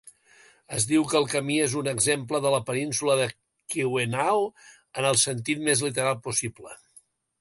[0.77, 3.27] Es diu que el camí és un exemple de la península de
[3.75, 4.43] Keweenaw
[5.03, 6.75] en el sentit més literal possible.